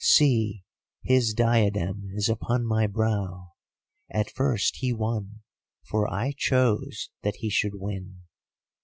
[0.03, 0.63] See,
[1.03, 3.51] his diadem is upon my brow!
[4.09, 5.41] At first he won,
[5.83, 8.23] for I chose that he should win.